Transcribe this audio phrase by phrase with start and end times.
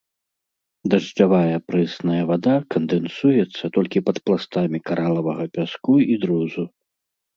[0.91, 6.63] Дажджавая прэсная вада кандэнсуецца толькі пад пластамі каралавага пяску і друзу.